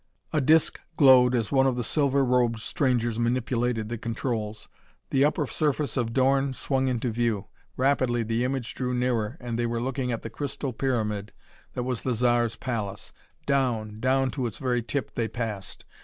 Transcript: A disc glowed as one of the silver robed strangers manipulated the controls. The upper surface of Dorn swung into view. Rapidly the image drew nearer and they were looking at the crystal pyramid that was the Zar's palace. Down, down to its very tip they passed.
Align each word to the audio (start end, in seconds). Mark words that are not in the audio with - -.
A 0.33 0.41
disc 0.41 0.79
glowed 0.97 1.35
as 1.35 1.51
one 1.51 1.67
of 1.67 1.75
the 1.75 1.83
silver 1.83 2.25
robed 2.25 2.57
strangers 2.57 3.19
manipulated 3.19 3.87
the 3.87 3.99
controls. 3.99 4.67
The 5.11 5.23
upper 5.23 5.45
surface 5.45 5.95
of 5.95 6.11
Dorn 6.11 6.53
swung 6.53 6.87
into 6.87 7.11
view. 7.11 7.49
Rapidly 7.77 8.23
the 8.23 8.43
image 8.43 8.73
drew 8.73 8.95
nearer 8.95 9.37
and 9.39 9.59
they 9.59 9.67
were 9.67 9.79
looking 9.79 10.11
at 10.11 10.23
the 10.23 10.31
crystal 10.31 10.73
pyramid 10.73 11.33
that 11.75 11.83
was 11.83 12.01
the 12.01 12.15
Zar's 12.15 12.55
palace. 12.55 13.13
Down, 13.45 13.99
down 13.99 14.31
to 14.31 14.47
its 14.47 14.57
very 14.57 14.81
tip 14.81 15.13
they 15.13 15.27
passed. 15.27 15.85